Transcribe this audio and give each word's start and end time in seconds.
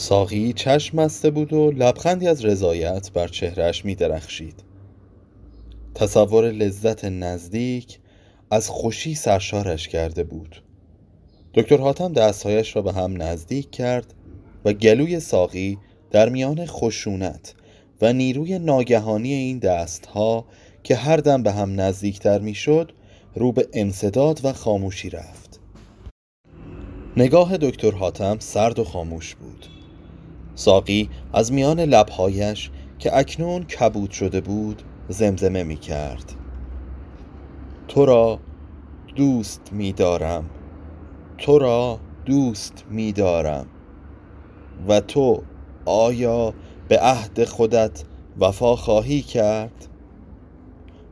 ساقی 0.00 0.52
چشم 0.52 1.00
مسته 1.00 1.30
بود 1.30 1.52
و 1.52 1.70
لبخندی 1.70 2.28
از 2.28 2.44
رضایت 2.44 3.12
بر 3.12 3.28
چهرش 3.28 3.84
می 3.84 3.94
درخشید 3.94 4.64
تصور 5.94 6.50
لذت 6.50 7.04
نزدیک 7.04 7.98
از 8.50 8.68
خوشی 8.68 9.14
سرشارش 9.14 9.88
کرده 9.88 10.24
بود. 10.24 10.62
دکتر 11.54 11.76
حاتم 11.76 12.12
دستهایش 12.12 12.76
را 12.76 12.82
به 12.82 12.92
هم 12.92 13.22
نزدیک 13.22 13.70
کرد 13.70 14.14
و 14.64 14.72
گلوی 14.72 15.20
ساقی 15.20 15.78
در 16.10 16.28
میان 16.28 16.66
خشونت 16.66 17.54
و 18.02 18.12
نیروی 18.12 18.58
ناگهانی 18.58 19.32
این 19.32 19.58
دستها 19.58 20.44
که 20.82 20.96
هر 20.96 21.16
دم 21.16 21.42
به 21.42 21.52
هم 21.52 21.80
نزدیکتر 21.80 22.38
می‌شد 22.38 22.92
رو 23.34 23.52
به 23.52 23.68
انصداد 23.72 24.40
و 24.44 24.52
خاموشی 24.52 25.10
رفت. 25.10 25.60
نگاه 27.16 27.56
دکتر 27.56 27.90
حاتم 27.90 28.36
سرد 28.38 28.78
و 28.78 28.84
خاموش 28.84 29.34
بود. 29.34 29.79
ساقی 30.54 31.10
از 31.32 31.52
میان 31.52 31.80
لبهایش 31.80 32.70
که 32.98 33.18
اکنون 33.18 33.62
کبود 33.62 34.10
شده 34.10 34.40
بود 34.40 34.82
زمزمه 35.08 35.62
می 35.62 35.76
کرد 35.76 36.32
تو 37.88 38.04
را 38.04 38.38
دوست 39.16 39.70
می 39.72 39.92
دارم 39.92 40.50
تو 41.38 41.58
را 41.58 41.98
دوست 42.26 42.84
می 42.90 43.12
دارم 43.12 43.66
و 44.88 45.00
تو 45.00 45.42
آیا 45.84 46.54
به 46.88 46.98
عهد 46.98 47.44
خودت 47.44 48.04
وفا 48.40 48.76
خواهی 48.76 49.22
کرد؟ 49.22 49.88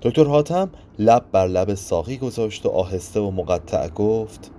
دکتر 0.02 0.24
حاتم 0.24 0.70
لب 0.98 1.24
بر 1.32 1.46
لب 1.46 1.74
ساقی 1.74 2.16
گذاشت 2.16 2.66
و 2.66 2.68
آهسته 2.68 3.20
و 3.20 3.30
مقطع 3.30 3.88
گفت 3.88 4.50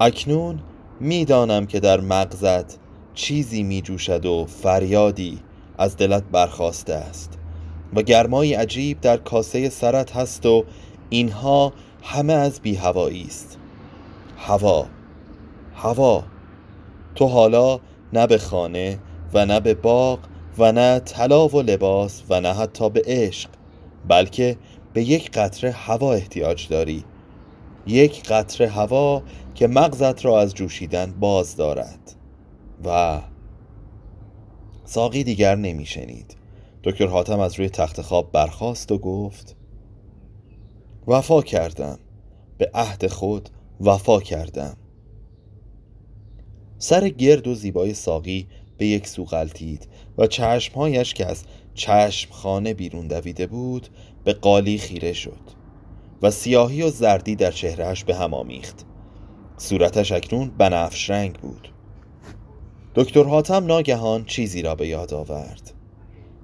اکنون 0.00 0.58
می‌دانم 1.00 1.66
که 1.66 1.80
در 1.80 2.00
مغزت 2.00 2.78
چیزی 3.14 3.62
می 3.62 3.82
جوشد 3.82 4.26
و 4.26 4.46
فریادی 4.46 5.40
از 5.78 5.96
دلت 5.96 6.24
برخواسته 6.32 6.94
است 6.94 7.38
و 7.94 8.02
گرمایی 8.02 8.54
عجیب 8.54 9.00
در 9.00 9.16
کاسه 9.16 9.68
سرت 9.68 10.16
هست 10.16 10.46
و 10.46 10.64
اینها 11.10 11.72
همه 12.02 12.32
از 12.32 12.60
بیهوایی 12.60 13.24
است. 13.26 13.58
هوا 14.36 14.86
هوا 15.74 16.24
تو 17.14 17.26
حالا 17.26 17.80
نه 18.12 18.26
به 18.26 18.38
خانه 18.38 18.98
و 19.34 19.46
نه 19.46 19.60
به 19.60 19.74
باغ 19.74 20.18
و 20.58 20.72
نه 20.72 20.98
طلا 20.98 21.48
و 21.48 21.62
لباس 21.62 22.22
و 22.30 22.40
نه 22.40 22.52
حتی 22.52 22.90
به 22.90 23.02
عشق 23.06 23.50
بلکه 24.08 24.56
به 24.92 25.02
یک 25.02 25.30
قطره 25.30 25.70
هوا 25.70 26.12
احتیاج 26.12 26.68
داری. 26.68 27.04
یک 27.86 28.22
قطره 28.28 28.68
هوا 28.68 29.22
که 29.54 29.66
مغزت 29.66 30.24
را 30.24 30.40
از 30.40 30.54
جوشیدن 30.54 31.14
باز 31.20 31.56
دارد. 31.56 32.14
و 32.84 33.20
ساقی 34.84 35.24
دیگر 35.24 35.54
نمیشنید. 35.54 36.36
دکتر 36.84 37.06
حاتم 37.06 37.40
از 37.40 37.58
روی 37.58 37.68
تخت 37.68 38.00
خواب 38.00 38.32
برخاست 38.32 38.92
و 38.92 38.98
گفت 38.98 39.56
وفا 41.06 41.42
کردم. 41.42 41.98
به 42.58 42.70
عهد 42.74 43.06
خود 43.06 43.48
وفا 43.80 44.20
کردم. 44.20 44.76
سر 46.78 47.08
گرد 47.08 47.46
و 47.46 47.54
زیبای 47.54 47.94
ساقی 47.94 48.46
به 48.78 48.86
یک 48.86 49.06
سو 49.06 49.24
غلطید 49.24 49.88
و 50.18 50.26
چشمهایش 50.26 51.14
که 51.14 51.26
از 51.26 51.44
چشمخانه 51.74 52.74
بیرون 52.74 53.06
دویده 53.06 53.46
بود 53.46 53.88
به 54.24 54.32
قالی 54.32 54.78
خیره 54.78 55.12
شد 55.12 55.40
و 56.22 56.30
سیاهی 56.30 56.82
و 56.82 56.90
زردی 56.90 57.36
در 57.36 57.50
چهرهش 57.50 58.04
به 58.04 58.16
هم 58.16 58.34
آمیخت. 58.34 58.84
صورتش 59.56 60.12
اکنون 60.12 60.50
بنفش 60.58 61.10
رنگ 61.10 61.32
بود. 61.32 61.73
دکتر 62.96 63.24
حاتم 63.24 63.66
ناگهان 63.66 64.24
چیزی 64.24 64.62
را 64.62 64.74
به 64.74 64.88
یاد 64.88 65.14
آورد. 65.14 65.72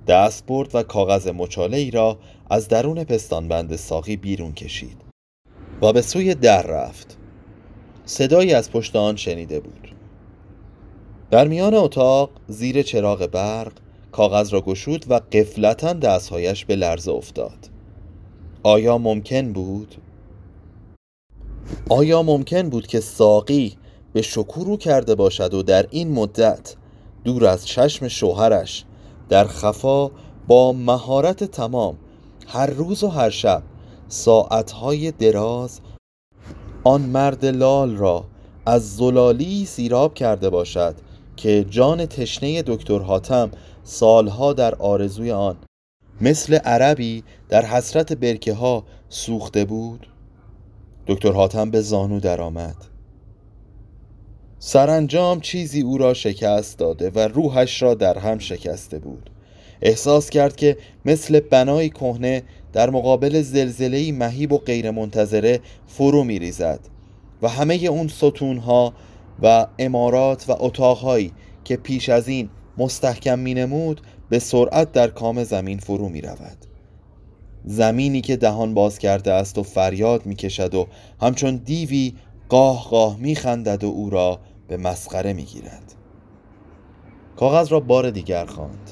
دست 0.07 0.47
برد 0.47 0.75
و 0.75 0.83
کاغذ 0.83 1.29
مچاله 1.29 1.77
ای 1.77 1.91
را 1.91 2.19
از 2.51 2.69
درون 2.69 3.05
پستانبند 3.05 3.77
ساقی 3.77 4.17
بیرون 4.17 4.53
کشید 4.53 4.97
و 5.83 5.93
به 5.93 6.03
سوی 6.03 6.35
در 6.35 6.63
رفت. 6.63 7.17
صدایی 8.05 8.55
از 8.55 8.71
پشت 8.71 8.97
آن 8.97 9.17
شنیده 9.17 9.61
بود. 9.61 9.95
در 11.31 11.49
میان 11.49 11.75
اتاق 11.75 12.31
زیر 12.49 12.83
چراغ 12.83 13.27
برق 13.27 13.73
کاغذ 14.13 14.53
را 14.53 14.61
گشود 14.61 15.05
و 15.09 15.21
قفلتا 15.33 15.93
دستهایش 15.93 16.65
به 16.65 16.77
لرزه 16.77 17.13
افتاد. 17.13 17.69
آیا 18.63 18.99
ممکن 18.99 19.53
بود؟ 19.53 19.95
آیا 21.89 22.23
ممکن 22.23 22.69
بود 22.69 22.87
که 22.87 23.01
ساقی 23.01 23.77
به 24.13 24.23
شکورو 24.23 24.77
کرده 24.77 25.15
باشد 25.15 25.55
و 25.55 25.63
در 25.63 25.87
این 25.91 26.13
مدت 26.13 26.77
دور 27.25 27.47
از 27.47 27.67
چشم 27.67 28.09
شوهرش 28.09 28.85
در 29.29 29.47
خفا 29.47 30.11
با 30.49 30.73
مهارت 30.73 31.45
تمام 31.45 31.97
هر 32.47 32.67
روز 32.67 33.03
و 33.03 33.09
هر 33.09 33.31
شب 33.31 33.63
ساعتهای 34.09 35.11
دراز 35.11 35.81
آن 36.85 37.01
مرد 37.01 37.45
لال 37.45 37.97
را 37.97 38.25
از 38.67 38.97
زلالی 38.97 39.67
سیراب 39.67 40.15
کرده 40.15 40.51
باشد 40.51 40.95
که 41.37 41.65
جان 41.71 42.07
تشنه 42.07 42.63
دکتر 42.63 42.99
حاتم 42.99 43.51
سالها 43.85 44.53
در 44.53 44.75
آرزوی 44.75 45.33
آن 45.33 45.57
مثل 46.21 46.55
عربی 46.55 47.25
در 47.49 47.65
حسرت 47.65 48.13
برکه 48.13 48.55
ها 48.55 48.85
سوخته 49.09 49.65
بود؟ 49.65 50.07
دکتر 51.07 51.33
حاتم 51.33 51.71
به 51.71 51.81
زانو 51.81 52.21
درآمد. 52.21 52.77
سرانجام 54.63 55.41
چیزی 55.41 55.81
او 55.81 55.99
را 55.99 56.15
شکست 56.15 56.79
داده 56.79 57.11
و 57.11 57.19
روحش 57.19 57.83
را 57.83 57.95
در 57.95 58.19
هم 58.19 58.39
شکسته 58.39 58.99
بود. 58.99 59.31
احساس 59.83 60.31
کرد 60.31 60.57
که 60.57 60.77
مثل 61.05 61.41
بنای 61.41 61.89
کهنه 61.89 62.43
در 62.73 62.91
مقابل 62.91 63.43
زلزله‌ای 63.43 64.13
مهیب 64.13 64.53
و 64.53 64.59
غیرمنتظره 64.59 65.61
فرو 65.87 66.25
میریزد 66.25 66.81
و 67.43 67.49
همه 67.49 67.75
اون 67.75 68.09
ستونها 68.09 68.95
و 69.43 69.67
امارات 69.79 70.45
و 70.49 70.57
اتاقهایی 70.59 71.33
که 71.65 71.77
پیش 71.77 72.09
از 72.09 72.29
این 72.29 72.51
مستحکم 72.79 73.39
می 73.39 73.55
نمود 73.55 74.01
به 74.31 74.39
سرعت 74.39 74.93
در 74.93 75.09
کام 75.09 75.45
زمین 75.45 75.79
فرو 75.79 76.09
می 76.09 76.21
رود 76.21 76.67
زمینی 77.65 78.21
که 78.21 78.37
دهان 78.37 78.75
باز 78.75 78.99
کرده 78.99 79.33
است 79.33 79.59
و 79.59 79.63
فریاد 79.63 80.27
می 80.27 80.35
کشد 80.35 80.75
و 80.75 80.87
همچون 81.21 81.57
دیوی 81.57 82.13
قاه 82.51 82.89
قاه 82.89 83.17
می 83.17 83.35
خندد 83.35 83.85
و 83.85 83.87
او 83.87 84.11
را 84.11 84.39
به 84.69 84.77
مسخره 84.77 85.33
می 85.33 85.45
گیرد 85.45 85.95
کاغذ 87.37 87.73
را 87.73 87.81
بار 87.81 88.11
دیگر 88.11 88.47
خواند. 88.47 88.91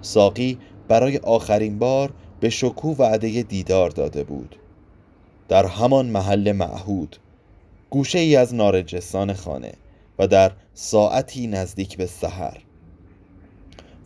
ساقی 0.00 0.58
برای 0.88 1.18
آخرین 1.18 1.78
بار 1.78 2.12
به 2.40 2.50
شکو 2.50 2.94
وعده 2.94 3.42
دیدار 3.42 3.90
داده 3.90 4.24
بود. 4.24 4.56
در 5.48 5.66
همان 5.66 6.06
محل 6.06 6.52
معهود 6.52 7.16
گوشه 7.90 8.18
ای 8.18 8.36
از 8.36 8.54
نارنجستان 8.54 9.32
خانه 9.32 9.72
و 10.18 10.26
در 10.26 10.52
ساعتی 10.74 11.46
نزدیک 11.46 11.96
به 11.96 12.06
سحر. 12.06 12.58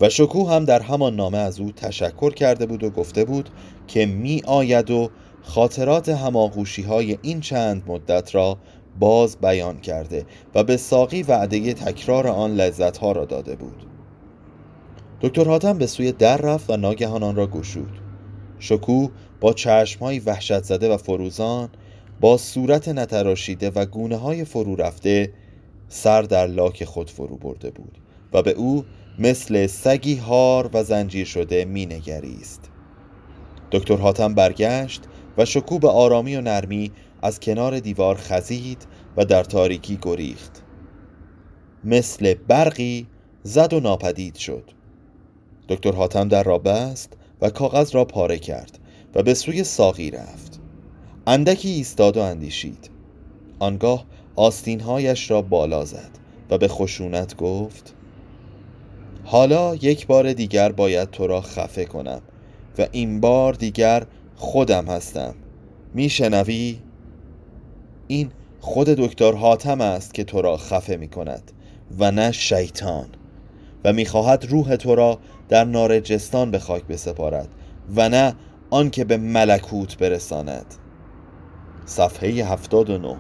و 0.01 0.09
شکو 0.09 0.49
هم 0.49 0.65
در 0.65 0.83
همان 0.83 1.17
نامه 1.17 1.39
از 1.39 1.61
او 1.61 1.73
تشکر 1.73 2.35
کرده 2.35 2.67
بود 2.67 2.85
و 2.85 2.91
گفته 2.91 3.25
بود 3.25 3.51
که 3.89 4.07
می 4.07 4.43
آید 4.47 4.91
و 4.91 5.11
خاطرات 5.43 6.09
هماغوشی 6.09 6.83
های 6.83 7.19
این 7.23 7.41
چند 7.41 7.83
مدت 7.87 8.35
را 8.35 8.59
باز 8.99 9.37
بیان 9.37 9.81
کرده 9.81 10.27
و 10.55 10.65
به 10.65 10.77
ساقی 10.77 11.23
وعده 11.23 11.73
تکرار 11.75 12.27
آن 12.27 12.55
لذت 12.55 12.97
ها 12.97 13.13
را 13.13 13.25
داده 13.25 13.57
بود. 13.57 13.87
دکتر 15.21 15.45
حاتم 15.45 15.79
به 15.79 15.87
سوی 15.87 16.13
در 16.13 16.37
رفت 16.37 16.71
و 16.71 16.77
ناگهان 16.77 17.23
آن 17.23 17.37
را 17.37 17.47
گشود. 17.47 18.01
شکو 18.59 19.09
با 19.41 19.53
چشمهایی 19.53 20.19
وحشت 20.19 20.63
زده 20.65 20.95
و 20.95 20.97
فروزان 20.97 21.69
با 22.21 22.37
صورت 22.37 22.89
نتراشیده 22.89 23.71
و 23.71 23.87
گونه 23.87 24.17
های 24.17 24.45
فرو 24.45 24.77
رفته 24.77 25.33
سر 25.89 26.23
در 26.23 26.47
لاک 26.47 26.85
خود 26.85 27.11
فرو 27.11 27.37
برده 27.37 27.71
بود 27.71 27.99
و 28.33 28.43
به 28.43 28.51
او 28.51 28.85
مثل 29.19 29.67
سگی 29.67 30.15
هار 30.15 30.71
و 30.73 30.85
زنجیر 30.85 31.27
شده 31.27 31.65
می 31.65 31.87
نگریست 31.87 32.71
دکتر 33.71 33.97
حاتم 33.97 34.35
برگشت 34.35 35.03
و 35.39 35.45
شکو 35.45 35.79
به 35.79 35.89
آرامی 35.89 36.37
و 36.37 36.41
نرمی 36.41 36.93
از 37.23 37.41
کنار 37.41 37.81
دیوار 37.81 38.17
خزید 38.17 38.87
و 39.17 39.25
در 39.25 39.45
تاریکی 39.45 39.99
گریخت. 40.03 40.63
مثل 41.85 42.35
برقی 42.35 43.07
زد 43.43 43.73
و 43.73 43.81
ناپدید 43.81 44.35
شد. 44.35 44.71
دکتر 45.69 45.93
حاتم 45.93 46.29
در 46.29 46.43
را 46.43 46.59
بست 46.59 47.17
و 47.41 47.51
کاغذ 47.51 47.95
را 47.95 48.05
پاره 48.05 48.39
کرد 48.39 48.79
و 49.15 49.23
به 49.23 49.35
سوی 49.35 49.65
ساقی 49.65 50.11
رفت. 50.11 50.61
اندکی 51.27 51.69
ایستاد 51.69 52.17
و 52.17 52.21
اندیشید. 52.21 52.91
آنگاه 53.59 54.05
آستینهایش 54.37 55.31
را 55.31 55.43
بالا 55.43 55.85
زد 55.85 56.11
و 56.51 56.59
به 56.59 56.69
خشونت 56.69 57.37
گفت 57.37 57.95
حالا 59.25 59.75
یک 59.75 60.07
بار 60.07 60.33
دیگر 60.33 60.73
باید 60.73 61.11
تو 61.11 61.27
را 61.27 61.41
خفه 61.41 61.85
کنم 61.85 62.23
و 62.79 62.87
این 62.93 63.21
بار 63.21 63.53
دیگر 63.53 64.07
خودم 64.37 64.87
هستم. 64.87 65.35
میشنوی؟ 65.95 66.79
این 68.11 68.31
خود 68.61 68.89
دکتر 68.89 69.33
حاتم 69.33 69.81
است 69.81 70.15
که 70.15 70.25
تو 70.25 70.43
را 70.43 70.57
خفه 70.57 70.97
می 70.97 71.09
کند 71.09 71.53
و 71.99 72.11
نه 72.11 72.33
شیطان. 72.33 73.07
و 73.85 73.93
می‌خواهد 73.93 74.47
روح 74.49 74.77
تو 74.77 74.95
را 74.95 75.19
در 75.49 75.65
نارجستان 75.65 76.51
به 76.51 76.59
خاک 76.59 76.85
بسپارد 76.85 77.49
و 77.97 78.09
نه 78.09 78.35
آنکه 78.71 79.05
به 79.05 79.17
ملکوت 79.17 79.99
برساند. 79.99 80.75
صفحه 81.85 82.29
79 82.29 83.17